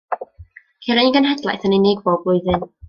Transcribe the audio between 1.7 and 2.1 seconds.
yn unig